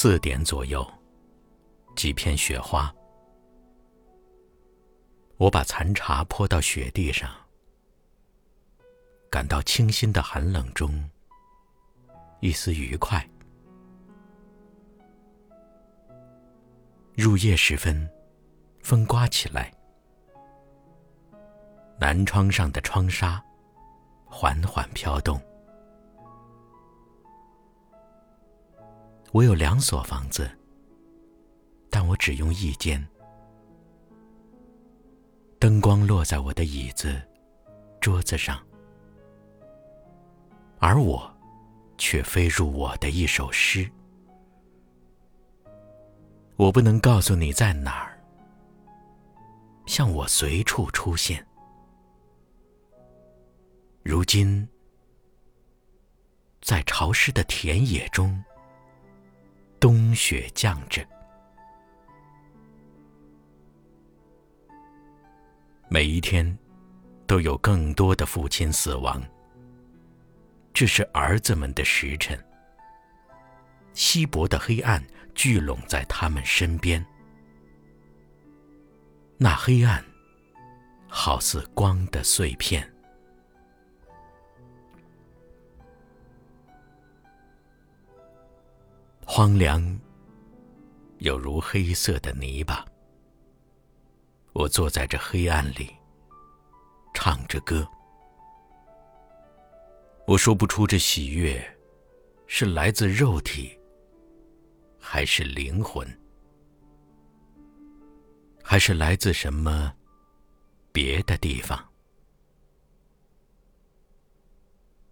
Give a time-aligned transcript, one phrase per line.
[0.00, 0.88] 四点左右，
[1.96, 2.94] 几片雪花。
[5.38, 7.28] 我把残茶泼到雪地上，
[9.28, 11.10] 感到清新的寒冷中
[12.38, 13.28] 一丝愉快。
[17.16, 18.08] 入夜时分，
[18.84, 19.74] 风刮起来，
[21.98, 23.44] 南窗上的窗纱
[24.26, 25.42] 缓缓飘动。
[29.32, 30.50] 我有两所房子，
[31.90, 33.06] 但我只用一间。
[35.58, 37.20] 灯光落在我的椅子、
[38.00, 38.64] 桌子上，
[40.78, 41.30] 而我
[41.98, 43.88] 却飞入我的一首诗。
[46.56, 48.18] 我不能告诉你在哪儿，
[49.86, 51.44] 像我随处出现。
[54.02, 54.66] 如今，
[56.62, 58.42] 在潮湿的田野中，
[59.80, 61.06] 冬雪降着。
[65.88, 66.58] 每一天，
[67.26, 69.22] 都有更多的父亲死亡。
[70.74, 72.38] 这是儿子们的时辰。
[73.94, 77.04] 稀薄的黑暗聚拢在他们身边，
[79.36, 80.04] 那黑暗
[81.08, 82.88] 好似光的碎片。
[89.38, 89.96] 荒凉，
[91.18, 92.84] 有如黑色的泥巴。
[94.52, 95.94] 我坐在这黑暗里，
[97.14, 97.88] 唱着歌。
[100.26, 101.64] 我说不出这喜悦
[102.48, 103.78] 是来自肉体。
[104.98, 106.04] 还是灵魂，
[108.60, 109.94] 还是来自什么
[110.90, 111.78] 别的地方？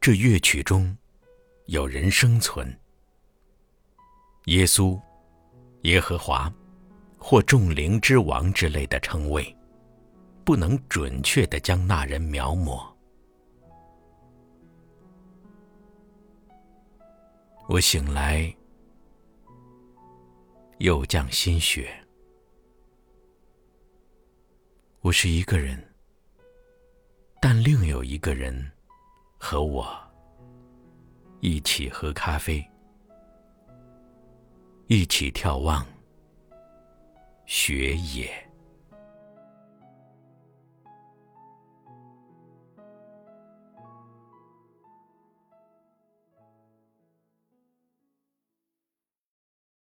[0.00, 0.96] 这乐曲中
[1.66, 2.72] 有人生存，
[4.46, 5.00] 耶稣、
[5.82, 6.52] 耶和华
[7.18, 9.56] 或众灵之王之类的称谓，
[10.44, 12.84] 不能准确的将那人描摹。
[17.68, 18.54] 我醒来。
[20.78, 21.94] 又降新雪。
[25.00, 25.80] 我是一个人，
[27.40, 28.72] 但另有一个人
[29.38, 29.86] 和我
[31.38, 32.68] 一起喝咖啡，
[34.88, 35.86] 一起眺望
[37.46, 38.51] 雪野。